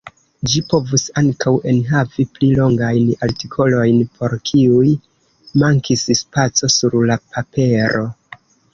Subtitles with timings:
[0.51, 4.89] Ĝi povus ankaŭ enhavi pli longajn artikolojn, por kiuj
[5.65, 8.07] mankis spaco sur la papero.